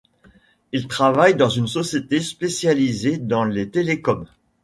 Il 0.71 0.87
travaille 0.87 1.35
dans 1.35 1.49
une 1.51 1.67
société 1.67 2.21
spécialisée 2.21 3.19
dans 3.19 3.43
les 3.43 3.69
télécoms. 3.69 4.25